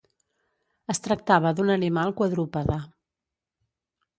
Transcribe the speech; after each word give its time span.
Es 0.93 1.01
tractava 1.07 1.51
d'un 1.59 1.69
animal 1.75 2.15
quadrúpede. 2.23 2.79